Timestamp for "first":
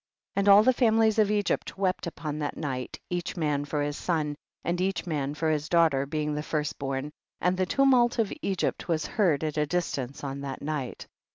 6.41-6.79